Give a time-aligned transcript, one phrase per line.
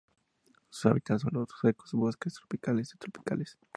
[0.71, 3.59] Su hábitat son los secos bosques tropicales y subtropicales.